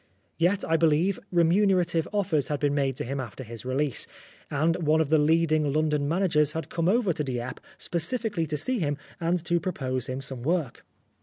[0.39, 4.07] Yet, I believe, remunerative offers had been made to him after his release,
[4.49, 8.79] and one of the leading London managers had come over to Dieppe specially to see
[8.79, 10.83] him and to propose him some work.